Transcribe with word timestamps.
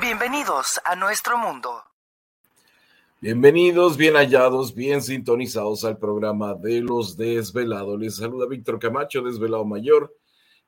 Bienvenidos 0.00 0.80
a 0.86 0.96
nuestro 0.96 1.36
mundo. 1.36 1.82
Bienvenidos, 3.20 3.98
bien 3.98 4.14
hallados, 4.14 4.74
bien 4.74 5.02
sintonizados 5.02 5.84
al 5.84 5.98
programa 5.98 6.54
de 6.54 6.80
los 6.80 7.18
desvelados. 7.18 8.00
Les 8.00 8.16
saluda 8.16 8.46
Víctor 8.46 8.78
Camacho, 8.78 9.20
desvelado 9.20 9.66
mayor 9.66 10.16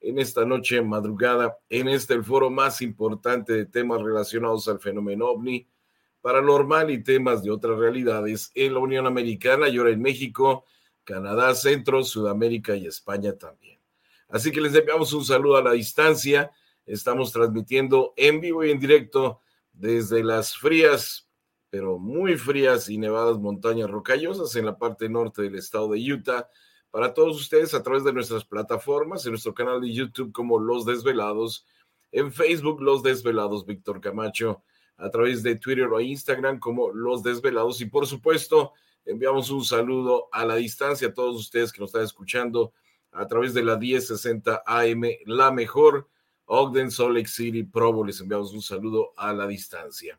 en 0.02 0.18
esta 0.18 0.44
noche 0.44 0.82
madrugada, 0.82 1.56
en 1.70 1.88
este 1.88 2.12
el 2.12 2.24
foro 2.24 2.50
más 2.50 2.82
importante 2.82 3.54
de 3.54 3.64
temas 3.64 4.02
relacionados 4.02 4.68
al 4.68 4.80
fenómeno 4.80 5.28
ovni, 5.28 5.66
paranormal 6.20 6.90
y 6.90 7.02
temas 7.02 7.42
de 7.42 7.50
otras 7.50 7.78
realidades 7.78 8.50
en 8.54 8.74
la 8.74 8.80
Unión 8.80 9.06
Americana 9.06 9.66
y 9.68 9.78
ahora 9.78 9.92
en 9.92 10.02
México, 10.02 10.66
Canadá, 11.04 11.54
Centro, 11.54 12.04
Sudamérica 12.04 12.76
y 12.76 12.86
España 12.86 13.32
también. 13.32 13.78
Así 14.28 14.52
que 14.52 14.60
les 14.60 14.74
enviamos 14.74 15.10
un 15.14 15.24
saludo 15.24 15.56
a 15.56 15.62
la 15.62 15.72
distancia. 15.72 16.50
Estamos 16.92 17.32
transmitiendo 17.32 18.12
en 18.18 18.38
vivo 18.42 18.62
y 18.62 18.70
en 18.70 18.78
directo 18.78 19.40
desde 19.72 20.22
las 20.22 20.54
frías, 20.54 21.26
pero 21.70 21.98
muy 21.98 22.36
frías 22.36 22.90
y 22.90 22.98
nevadas 22.98 23.38
montañas 23.38 23.90
rocallosas 23.90 24.54
en 24.56 24.66
la 24.66 24.76
parte 24.76 25.08
norte 25.08 25.40
del 25.40 25.54
estado 25.54 25.88
de 25.88 26.12
Utah. 26.12 26.50
Para 26.90 27.14
todos 27.14 27.40
ustedes 27.40 27.72
a 27.72 27.82
través 27.82 28.04
de 28.04 28.12
nuestras 28.12 28.44
plataformas, 28.44 29.24
en 29.24 29.32
nuestro 29.32 29.54
canal 29.54 29.80
de 29.80 29.90
YouTube 29.90 30.32
como 30.32 30.58
Los 30.58 30.84
Desvelados, 30.84 31.66
en 32.10 32.30
Facebook 32.30 32.82
Los 32.82 33.02
Desvelados 33.02 33.64
Víctor 33.64 33.98
Camacho, 33.98 34.62
a 34.98 35.08
través 35.08 35.42
de 35.42 35.56
Twitter 35.56 35.86
o 35.86 35.98
Instagram 35.98 36.58
como 36.58 36.90
Los 36.90 37.22
Desvelados. 37.22 37.80
Y 37.80 37.86
por 37.86 38.06
supuesto 38.06 38.74
enviamos 39.06 39.48
un 39.48 39.64
saludo 39.64 40.28
a 40.30 40.44
la 40.44 40.56
distancia 40.56 41.08
a 41.08 41.14
todos 41.14 41.36
ustedes 41.36 41.72
que 41.72 41.80
nos 41.80 41.88
están 41.88 42.04
escuchando 42.04 42.74
a 43.12 43.26
través 43.26 43.54
de 43.54 43.62
la 43.62 43.78
1060 43.78 44.62
AM, 44.66 45.04
la 45.24 45.50
mejor, 45.52 46.10
Ogden, 46.46 46.90
Salt 46.90 47.14
Lake 47.14 47.28
City, 47.28 47.62
Provo, 47.62 48.04
les 48.04 48.20
enviamos 48.20 48.52
un 48.52 48.62
saludo 48.62 49.12
a 49.16 49.32
la 49.32 49.46
distancia 49.46 50.18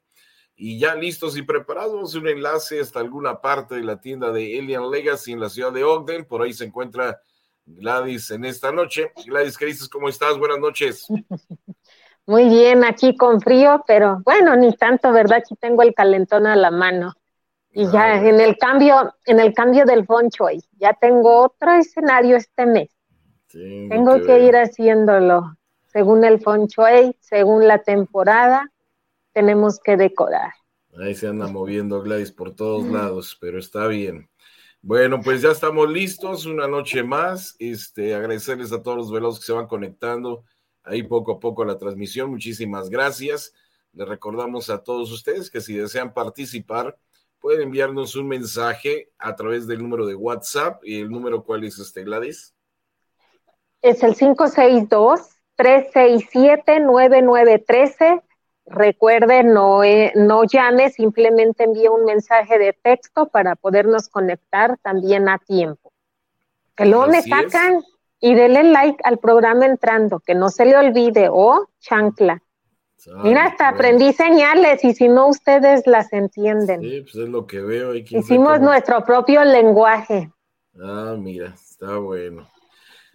y 0.55 0.79
ya 0.79 0.95
listos 0.95 1.35
y 1.37 1.41
preparados, 1.41 2.15
un 2.15 2.27
enlace 2.27 2.79
hasta 2.79 2.99
alguna 2.99 3.41
parte 3.41 3.75
de 3.75 3.83
la 3.83 3.99
tienda 3.99 4.31
de 4.31 4.59
Alien 4.59 4.89
Legacy 4.89 5.31
en 5.31 5.39
la 5.39 5.49
ciudad 5.49 5.71
de 5.71 5.83
Ogden. 5.83 6.25
Por 6.25 6.41
ahí 6.41 6.53
se 6.53 6.65
encuentra 6.65 7.19
Gladys 7.65 8.31
en 8.31 8.45
esta 8.45 8.71
noche. 8.71 9.11
Gladys, 9.25 9.57
¿qué 9.57 9.65
dices? 9.65 9.89
¿Cómo 9.89 10.09
estás? 10.09 10.37
Buenas 10.37 10.59
noches. 10.59 11.07
Muy 12.25 12.47
bien, 12.47 12.85
aquí 12.85 13.17
con 13.17 13.41
frío, 13.41 13.83
pero 13.85 14.21
bueno, 14.23 14.55
ni 14.55 14.73
tanto, 14.73 15.11
¿verdad? 15.11 15.39
Aquí 15.39 15.55
tengo 15.55 15.81
el 15.81 15.93
calentón 15.93 16.47
a 16.47 16.55
la 16.55 16.71
mano. 16.71 17.13
Y 17.75 17.89
ya 17.91 18.21
en 18.21 18.39
el 18.39 18.55
cambio, 18.57 19.15
en 19.25 19.39
el 19.39 19.53
cambio 19.53 19.83
del 19.85 20.05
Fonchoy, 20.05 20.61
ya 20.77 20.93
tengo 20.93 21.41
otro 21.41 21.73
escenario 21.73 22.37
este 22.37 22.67
mes. 22.67 22.89
tengo 23.49 24.21
que, 24.21 24.45
ir 24.45 24.55
haciéndolo 24.55 25.57
según 25.93 26.25
el 26.25 26.41
Fonchoy, 26.41 27.15
según 27.21 27.67
la 27.67 27.83
temporada 27.83 28.71
tenemos 29.31 29.79
que 29.79 29.95
decorar. 29.95 30.51
Ahí 30.99 31.13
se 31.15 31.27
anda 31.27 31.47
moviendo 31.47 32.01
Gladys 32.01 32.31
por 32.31 32.55
todos 32.55 32.85
lados, 32.85 33.37
pero 33.39 33.59
está 33.59 33.87
bien. 33.87 34.29
Bueno, 34.81 35.21
pues 35.21 35.41
ya 35.41 35.51
estamos 35.51 35.89
listos, 35.89 36.45
una 36.45 36.67
noche 36.67 37.03
más. 37.03 37.55
Este, 37.59 38.13
agradecerles 38.13 38.71
a 38.73 38.81
todos 38.81 38.97
los 38.97 39.11
veloz 39.11 39.39
que 39.39 39.45
se 39.45 39.53
van 39.53 39.67
conectando 39.67 40.43
ahí 40.83 41.03
poco 41.03 41.33
a 41.33 41.39
poco 41.39 41.63
a 41.63 41.65
la 41.65 41.77
transmisión. 41.77 42.29
Muchísimas 42.29 42.89
gracias. 42.89 43.53
Les 43.93 44.07
recordamos 44.07 44.69
a 44.69 44.83
todos 44.83 45.11
ustedes 45.11 45.49
que 45.49 45.61
si 45.61 45.75
desean 45.75 46.13
participar, 46.13 46.97
pueden 47.39 47.61
enviarnos 47.61 48.15
un 48.15 48.27
mensaje 48.27 49.11
a 49.17 49.35
través 49.35 49.67
del 49.67 49.81
número 49.81 50.05
de 50.05 50.15
WhatsApp. 50.15 50.83
¿Y 50.83 51.01
el 51.01 51.09
número 51.09 51.43
cuál 51.43 51.63
es 51.63 51.79
este, 51.79 52.03
Gladys? 52.03 52.53
Es 53.81 54.03
el 54.03 54.15
562 54.15 55.32
367 55.55 56.79
9913 56.79 58.21
Recuerde, 58.65 59.43
no, 59.43 59.83
eh, 59.83 60.13
no 60.15 60.45
llame, 60.45 60.89
simplemente 60.89 61.65
envíe 61.65 61.89
un 61.89 62.05
mensaje 62.05 62.57
de 62.57 62.73
texto 62.73 63.27
para 63.27 63.55
podernos 63.55 64.07
conectar 64.07 64.77
también 64.77 65.27
a 65.27 65.37
tiempo. 65.37 65.91
Que 66.75 66.85
luego 66.85 67.07
me 67.07 67.21
sacan 67.21 67.83
y 68.21 68.33
denle 68.35 68.63
like 68.63 68.99
al 69.03 69.19
programa 69.19 69.65
entrando, 69.65 70.21
que 70.21 70.33
no 70.33 70.49
se 70.49 70.65
le 70.65 70.77
olvide, 70.77 71.27
o 71.29 71.67
chancla. 71.81 72.41
Mira, 73.21 73.47
hasta 73.47 73.67
aprendí 73.67 74.13
señales 74.13 74.81
y 74.85 74.93
si 74.93 75.09
no 75.09 75.27
ustedes 75.27 75.85
las 75.85 76.13
entienden. 76.13 76.79
Sí, 76.81 77.01
pues 77.01 77.15
es 77.15 77.29
lo 77.29 77.45
que 77.45 77.59
veo. 77.59 77.93
Hicimos 77.93 78.61
nuestro 78.61 79.03
propio 79.03 79.43
lenguaje. 79.43 80.31
Ah, 80.81 81.15
mira, 81.19 81.53
está 81.53 81.97
bueno. 81.97 82.47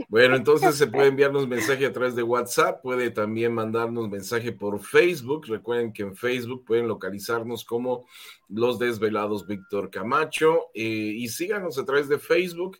Bueno, 0.06 0.36
entonces 0.36 0.76
se 0.76 0.86
puede 0.86 1.09
enviarnos 1.09 1.48
mensaje 1.48 1.84
a 1.84 1.92
través 1.92 2.14
de 2.14 2.22
WhatsApp, 2.22 2.81
puede 2.82 3.10
también 3.10 3.53
mandarnos 3.53 4.09
mensaje 4.09 4.53
por 4.53 4.81
Facebook. 4.81 5.47
Recuerden 5.47 5.92
que 5.92 6.03
en 6.03 6.14
Facebook 6.14 6.64
pueden 6.64 6.86
localizarnos 6.86 7.64
como 7.64 8.06
Los 8.48 8.78
Desvelados 8.78 9.47
Víctor 9.47 9.91
Camacho 9.91 10.66
eh, 10.72 10.82
y 10.82 11.28
síganos 11.28 11.78
a 11.78 11.84
través 11.84 12.08
de 12.08 12.19
Facebook. 12.19 12.78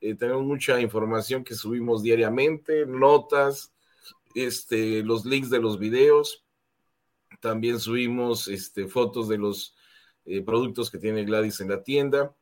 Eh, 0.00 0.14
tenemos 0.14 0.44
mucha 0.44 0.80
información 0.80 1.42
que 1.42 1.54
subimos 1.54 2.02
diariamente, 2.02 2.86
notas, 2.86 3.74
este, 4.34 5.02
los 5.02 5.24
links 5.24 5.50
de 5.50 5.60
los 5.60 5.78
videos. 5.78 6.44
También 7.40 7.80
subimos 7.80 8.46
este, 8.46 8.86
fotos 8.86 9.28
de 9.28 9.38
los 9.38 9.74
eh, 10.24 10.40
productos 10.42 10.90
que 10.90 10.98
tiene 10.98 11.24
Gladys 11.24 11.60
en 11.60 11.68
la 11.68 11.82
tienda. 11.82 12.34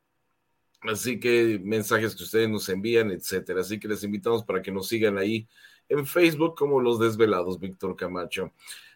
Así 0.81 1.19
que 1.19 1.59
mensajes 1.63 2.15
que 2.15 2.23
ustedes 2.23 2.49
nos 2.49 2.67
envían, 2.69 3.11
etcétera. 3.11 3.61
Así 3.61 3.79
que 3.79 3.87
les 3.87 4.03
invitamos 4.03 4.43
para 4.43 4.61
que 4.61 4.71
nos 4.71 4.87
sigan 4.87 5.17
ahí 5.17 5.47
en 5.89 6.05
Facebook 6.05 6.55
como 6.55 6.79
Los 6.79 6.99
Desvelados, 6.99 7.59
Víctor 7.59 7.95
Camacho. 7.95 8.53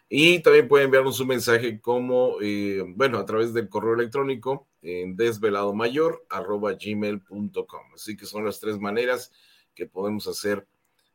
Y 0.08 0.40
también 0.40 0.68
pueden 0.68 0.86
enviarnos 0.86 1.18
un 1.20 1.28
mensaje 1.28 1.80
como, 1.80 2.36
eh, 2.40 2.82
bueno, 2.86 3.18
a 3.18 3.24
través 3.24 3.52
del 3.52 3.68
correo 3.68 3.94
electrónico 3.94 4.68
en 4.82 5.16
desveladomayor.gmail.com. 5.16 7.80
Así 7.94 8.16
que 8.16 8.26
son 8.26 8.44
las 8.44 8.60
tres 8.60 8.78
maneras 8.78 9.32
que 9.74 9.86
podemos 9.86 10.28
hacer 10.28 10.66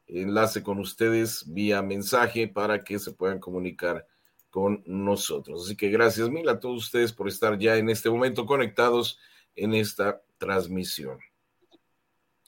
enlace 0.08 0.64
con 0.64 0.80
ustedes 0.80 1.46
vía 1.48 1.82
mensaje 1.82 2.48
para 2.48 2.84
que 2.84 3.00
se 3.00 3.12
puedan 3.12 3.40
comunicar 3.40 4.06
con 4.50 4.84
nosotros. 4.86 5.66
Así 5.66 5.76
que 5.76 5.90
gracias 5.90 6.30
mil 6.30 6.48
a 6.50 6.60
todos 6.60 6.86
ustedes 6.86 7.14
por 7.14 7.28
estar 7.28 7.58
ya 7.60 7.78
en 7.78 7.90
este 7.90 8.10
momento 8.10 8.46
conectados 8.46 9.20
en 9.56 9.74
esta 9.76 10.22
transmisión. 10.40 11.20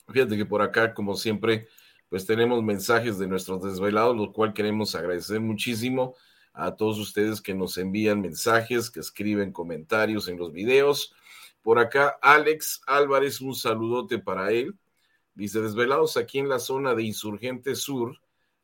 Fíjate 0.09 0.35
que 0.35 0.45
por 0.45 0.63
acá, 0.63 0.93
como 0.95 1.15
siempre, 1.15 1.67
pues 2.09 2.25
tenemos 2.25 2.63
mensajes 2.63 3.19
de 3.19 3.27
nuestros 3.27 3.61
desvelados, 3.61 4.17
lo 4.17 4.33
cual 4.33 4.53
queremos 4.53 4.95
agradecer 4.95 5.39
muchísimo 5.39 6.15
a 6.53 6.75
todos 6.75 6.97
ustedes 6.97 7.39
que 7.39 7.53
nos 7.53 7.77
envían 7.77 8.21
mensajes, 8.21 8.89
que 8.89 8.99
escriben 8.99 9.51
comentarios 9.51 10.27
en 10.27 10.37
los 10.37 10.51
videos. 10.51 11.13
Por 11.61 11.79
acá, 11.79 12.17
Alex 12.21 12.81
Álvarez, 12.87 13.39
un 13.39 13.55
saludote 13.55 14.19
para 14.19 14.51
él. 14.51 14.75
Dice, 15.33 15.61
desvelados 15.61 16.17
aquí 16.17 16.39
en 16.39 16.49
la 16.49 16.59
zona 16.59 16.95
de 16.95 17.03
Insurgente 17.03 17.75
Sur, 17.75 18.17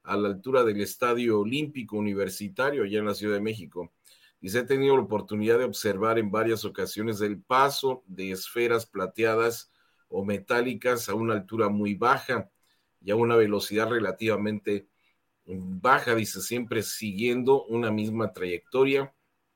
a 0.03 0.18
la 0.18 0.30
altura 0.30 0.63
del 0.63 0.81
Estadio 0.81 1.39
Olímpico 1.41 1.97
Universitario, 1.97 2.83
allá 2.83 3.00
en 3.00 3.06
la 3.06 3.13
Ciudad 3.13 3.35
de 3.35 3.41
México. 3.41 3.91
Dice, 4.39 4.59
he 4.59 4.63
tenido 4.63 4.95
la 4.95 5.03
oportunidad 5.03 5.57
de 5.57 5.65
observar 5.65 6.19
en 6.19 6.29
varias 6.31 6.63
ocasiones 6.63 7.21
el 7.21 7.41
paso 7.41 8.03
de 8.05 8.31
esferas 8.31 8.85
plateadas 8.85 9.71
o 10.09 10.23
metálicas 10.23 11.09
a 11.09 11.15
una 11.15 11.33
altura 11.33 11.69
muy 11.69 11.95
baja 11.95 12.49
y 13.01 13.11
a 13.11 13.15
una 13.15 13.35
velocidad 13.35 13.89
relativamente 13.89 14.87
baja, 15.45 16.13
dice, 16.13 16.41
siempre 16.41 16.83
siguiendo 16.83 17.63
una 17.65 17.91
misma 17.91 18.33
trayectoria 18.33 19.13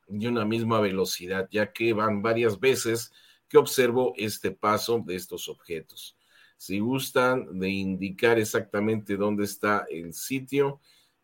y 0.07 0.27
una 0.27 0.45
misma 0.45 0.79
velocidad, 0.79 1.47
ya 1.51 1.71
que 1.71 1.93
van 1.93 2.21
varias 2.21 2.59
veces 2.59 3.11
que 3.47 3.57
observo 3.57 4.13
este 4.17 4.51
paso 4.51 5.03
de 5.05 5.15
estos 5.15 5.49
objetos. 5.49 6.17
Si 6.57 6.79
gustan 6.79 7.59
de 7.59 7.69
indicar 7.69 8.39
exactamente 8.39 9.17
dónde 9.17 9.43
está 9.43 9.85
el 9.89 10.13
sitio, 10.13 10.79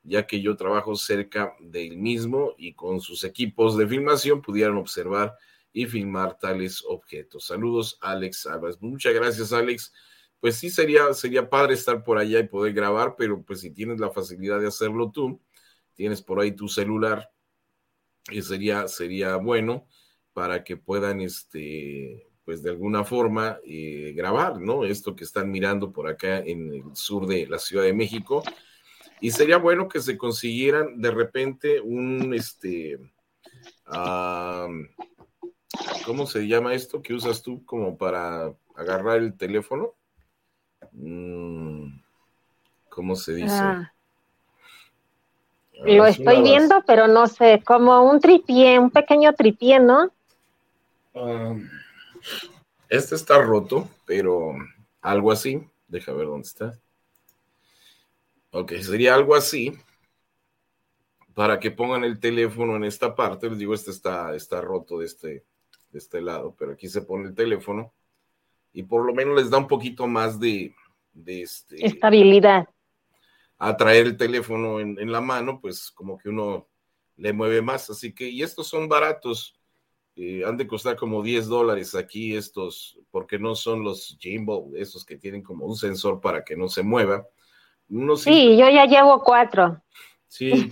ya 0.07 0.25
que 0.25 0.41
yo 0.41 0.55
trabajo 0.55 0.95
cerca 0.95 1.53
del 1.59 1.97
mismo 1.97 2.55
y 2.57 2.73
con 2.73 3.01
sus 3.01 3.25
equipos 3.25 3.77
de 3.77 3.87
filmación 3.87 4.41
pudieran 4.41 4.77
observar 4.77 5.35
y 5.73 5.85
filmar 5.85 6.39
tales 6.39 6.81
objetos. 6.87 7.45
Saludos, 7.45 7.97
Alex 8.01 8.47
Álvarez. 8.47 8.81
Muchas 8.81 9.13
gracias, 9.13 9.51
Alex. 9.51 9.93
Pues 10.39 10.55
sí, 10.55 10.69
sería, 10.69 11.13
sería 11.13 11.49
padre 11.49 11.73
estar 11.73 12.03
por 12.05 12.17
allá 12.17 12.39
y 12.39 12.47
poder 12.47 12.73
grabar, 12.73 13.15
pero 13.17 13.43
pues 13.43 13.59
si 13.59 13.71
tienes 13.71 13.99
la 13.99 14.09
facilidad 14.09 14.61
de 14.61 14.67
hacerlo 14.67 15.11
tú, 15.11 15.41
tienes 15.93 16.21
por 16.21 16.39
ahí 16.39 16.53
tu 16.53 16.67
celular, 16.69 17.29
Y 18.31 18.41
sería, 18.41 18.87
sería 18.87 19.35
bueno 19.37 19.87
para 20.33 20.63
que 20.63 20.77
puedan, 20.77 21.21
este, 21.21 22.29
pues 22.45 22.63
de 22.63 22.69
alguna 22.69 23.03
forma, 23.03 23.59
eh, 23.65 24.13
grabar, 24.15 24.59
¿no? 24.61 24.85
Esto 24.85 25.15
que 25.15 25.25
están 25.25 25.51
mirando 25.51 25.91
por 25.91 26.07
acá 26.07 26.39
en 26.39 26.73
el 26.73 26.95
sur 26.95 27.27
de 27.27 27.45
la 27.47 27.59
Ciudad 27.59 27.83
de 27.83 27.93
México. 27.93 28.43
Y 29.19 29.31
sería 29.31 29.57
bueno 29.57 29.87
que 29.87 29.99
se 29.99 30.17
consiguieran 30.17 31.01
de 31.01 31.11
repente 31.11 31.81
un, 31.81 32.33
este, 32.33 32.99
¿cómo 36.05 36.25
se 36.25 36.47
llama 36.47 36.73
esto 36.73 37.01
que 37.01 37.13
usas 37.13 37.41
tú 37.41 37.65
como 37.65 37.97
para 37.97 38.53
agarrar 38.75 39.17
el 39.17 39.35
teléfono? 39.35 39.93
Mm, 40.91 41.99
¿Cómo 42.89 43.15
se 43.15 43.33
dice? 43.33 43.55
Ah. 43.55 43.93
Lo 45.85 46.05
estoy 46.07 46.41
viendo, 46.41 46.83
pero 46.87 47.07
no 47.07 47.27
sé, 47.27 47.61
como 47.65 48.09
un 48.09 48.19
tripié, 48.19 48.79
un 48.79 48.89
pequeño 48.89 49.33
tripié, 49.33 49.79
¿no? 49.79 50.11
este 52.89 53.15
está 53.15 53.41
roto, 53.41 53.89
pero 54.05 54.53
algo 55.01 55.31
así. 55.31 55.67
Deja 55.87 56.11
ver 56.13 56.27
dónde 56.27 56.47
está. 56.47 56.77
Ok, 58.51 58.73
sería 58.81 59.15
algo 59.15 59.35
así. 59.35 59.73
Para 61.33 61.59
que 61.59 61.71
pongan 61.71 62.03
el 62.03 62.19
teléfono 62.19 62.75
en 62.75 62.83
esta 62.83 63.15
parte. 63.15 63.49
Les 63.49 63.59
digo, 63.59 63.73
este 63.73 63.91
está, 63.91 64.35
está 64.35 64.61
roto 64.61 64.99
de 64.99 65.05
este, 65.05 65.45
de 65.91 65.99
este 65.99 66.21
lado, 66.21 66.55
pero 66.57 66.71
aquí 66.71 66.87
se 66.87 67.01
pone 67.01 67.27
el 67.27 67.35
teléfono. 67.35 67.93
Y 68.73 68.83
por 68.83 69.05
lo 69.05 69.13
menos 69.13 69.35
les 69.35 69.49
da 69.49 69.57
un 69.57 69.67
poquito 69.67 70.07
más 70.07 70.39
de, 70.39 70.73
de 71.13 71.41
este, 71.41 71.85
estabilidad 71.85 72.67
a 73.57 73.75
traer 73.75 74.05
el 74.05 74.17
teléfono 74.17 74.79
en, 74.79 75.11
la 75.11 75.21
mano, 75.21 75.59
pues 75.59 75.89
como 75.91 76.17
que 76.17 76.29
uno 76.29 76.67
le 77.15 77.33
mueve 77.33 77.61
más. 77.61 77.89
Así 77.89 78.13
que, 78.13 78.29
y 78.29 78.43
estos 78.43 78.67
son 78.67 78.87
baratos, 78.87 79.59
eh, 80.15 80.43
han 80.45 80.57
de 80.57 80.67
costar 80.67 80.95
como 80.95 81.23
10 81.23 81.47
dólares 81.47 81.95
aquí 81.95 82.35
estos, 82.35 82.99
porque 83.09 83.39
no 83.39 83.55
son 83.55 83.83
los 83.83 84.15
Jimbo, 84.19 84.71
esos 84.75 85.03
que 85.03 85.17
tienen 85.17 85.41
como 85.41 85.65
un 85.65 85.75
sensor 85.75 86.21
para 86.21 86.43
que 86.43 86.55
no 86.55 86.69
se 86.69 86.83
mueva. 86.83 87.25
Sí, 88.17 88.57
yo 88.57 88.69
ya 88.69 88.85
llevo 88.85 89.21
cuatro. 89.23 89.81
Sí, 90.27 90.69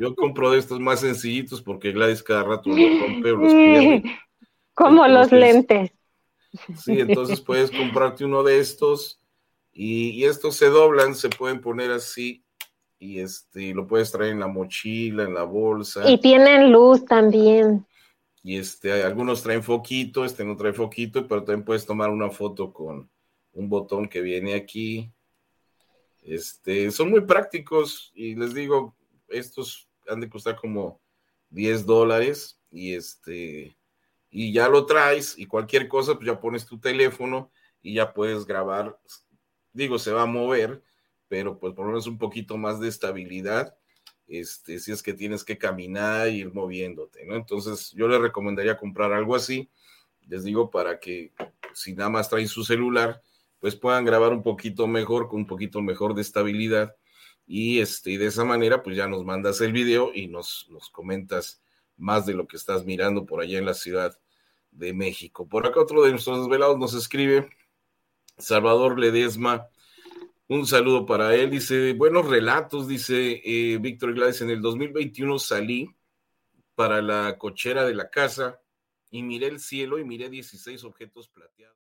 yo, 0.00 0.14
compro 0.14 0.50
de 0.52 0.58
estos 0.58 0.80
más 0.80 1.00
sencillitos 1.00 1.60
porque 1.60 1.92
Gladys 1.92 2.22
cada 2.22 2.44
rato 2.44 2.70
los 2.70 3.00
rompe 3.00 3.32
o 3.32 3.36
los 3.36 4.02
Como 4.74 5.06
los 5.08 5.32
lentes. 5.32 5.90
Sí, 6.76 7.00
entonces 7.00 7.40
puedes 7.40 7.70
comprarte 7.70 8.24
uno 8.24 8.42
de 8.42 8.60
estos 8.60 9.20
y, 9.72 10.24
estos 10.24 10.56
se 10.56 10.70
doblan, 10.70 11.14
se 11.14 11.28
pueden 11.28 11.60
poner 11.60 11.90
así 11.90 12.44
y 12.98 13.18
este 13.18 13.74
lo 13.74 13.86
puedes 13.86 14.10
traer 14.10 14.32
en 14.32 14.40
la 14.40 14.46
mochila, 14.46 15.24
en 15.24 15.34
la 15.34 15.42
bolsa. 15.42 16.08
Y 16.08 16.18
tienen 16.18 16.72
luz 16.72 17.04
también. 17.04 17.86
Y 18.42 18.56
este, 18.56 19.02
algunos 19.02 19.42
traen 19.42 19.62
foquito, 19.62 20.24
este 20.24 20.44
no 20.44 20.56
trae 20.56 20.72
foquito, 20.72 21.26
pero 21.26 21.42
también 21.42 21.64
puedes 21.64 21.84
tomar 21.84 22.08
una 22.10 22.30
foto 22.30 22.72
con 22.72 23.10
un 23.52 23.68
botón 23.68 24.08
que 24.08 24.20
viene 24.20 24.54
aquí. 24.54 25.12
Este, 26.26 26.90
son 26.90 27.10
muy 27.10 27.20
prácticos 27.22 28.12
y 28.14 28.34
les 28.34 28.52
digo, 28.52 28.96
estos 29.28 29.88
han 30.08 30.20
de 30.20 30.28
costar 30.28 30.56
como 30.56 31.00
10 31.50 31.86
dólares 31.86 32.60
y 32.70 32.94
este, 32.94 33.76
y 34.30 34.52
ya 34.52 34.68
lo 34.68 34.86
traes 34.86 35.38
y 35.38 35.46
cualquier 35.46 35.88
cosa, 35.88 36.14
pues 36.14 36.26
ya 36.26 36.40
pones 36.40 36.66
tu 36.66 36.78
teléfono 36.78 37.50
y 37.80 37.94
ya 37.94 38.12
puedes 38.12 38.44
grabar 38.44 38.98
digo, 39.76 39.98
se 39.98 40.10
va 40.10 40.22
a 40.22 40.26
mover, 40.26 40.82
pero 41.28 41.58
pues 41.58 41.74
por 41.74 41.84
lo 41.84 41.92
menos 41.92 42.06
un 42.06 42.18
poquito 42.18 42.56
más 42.56 42.80
de 42.80 42.88
estabilidad, 42.88 43.76
este, 44.26 44.80
si 44.80 44.90
es 44.90 45.02
que 45.02 45.12
tienes 45.12 45.44
que 45.44 45.58
caminar 45.58 46.28
y 46.28 46.40
ir 46.40 46.52
moviéndote, 46.52 47.24
¿no? 47.26 47.36
Entonces 47.36 47.92
yo 47.92 48.08
le 48.08 48.18
recomendaría 48.18 48.78
comprar 48.78 49.12
algo 49.12 49.36
así, 49.36 49.70
les 50.26 50.44
digo, 50.44 50.70
para 50.70 50.98
que 50.98 51.32
si 51.74 51.94
nada 51.94 52.08
más 52.08 52.28
traen 52.28 52.48
su 52.48 52.64
celular, 52.64 53.22
pues 53.60 53.76
puedan 53.76 54.04
grabar 54.04 54.32
un 54.32 54.42
poquito 54.42 54.86
mejor, 54.86 55.28
con 55.28 55.40
un 55.40 55.46
poquito 55.46 55.82
mejor 55.82 56.14
de 56.14 56.22
estabilidad. 56.22 56.96
Y, 57.46 57.80
este, 57.80 58.18
de 58.18 58.26
esa 58.26 58.44
manera, 58.44 58.82
pues 58.82 58.96
ya 58.96 59.06
nos 59.06 59.24
mandas 59.24 59.60
el 59.60 59.72
video 59.72 60.12
y 60.14 60.26
nos, 60.28 60.66
nos 60.70 60.90
comentas 60.90 61.62
más 61.96 62.26
de 62.26 62.34
lo 62.34 62.46
que 62.46 62.56
estás 62.56 62.84
mirando 62.84 63.24
por 63.24 63.40
allá 63.40 63.58
en 63.58 63.66
la 63.66 63.74
Ciudad 63.74 64.18
de 64.70 64.92
México. 64.92 65.48
Por 65.48 65.66
acá 65.66 65.80
otro 65.80 66.02
de 66.04 66.10
nuestros 66.10 66.40
desvelados 66.40 66.78
nos 66.78 66.94
escribe, 66.94 67.48
Salvador 68.38 68.98
Ledesma, 68.98 69.68
un 70.48 70.66
saludo 70.66 71.06
para 71.06 71.34
él. 71.34 71.50
Dice, 71.50 71.92
buenos 71.94 72.28
relatos, 72.28 72.86
dice 72.86 73.40
eh, 73.44 73.78
Víctor 73.78 74.14
Gladys, 74.14 74.42
en 74.42 74.50
el 74.50 74.60
2021 74.60 75.38
salí 75.38 75.88
para 76.74 77.00
la 77.02 77.38
cochera 77.38 77.84
de 77.84 77.94
la 77.94 78.10
casa 78.10 78.60
y 79.10 79.22
miré 79.22 79.46
el 79.46 79.60
cielo 79.60 79.98
y 79.98 80.04
miré 80.04 80.28
16 80.28 80.84
objetos 80.84 81.28
plateados. 81.28 81.85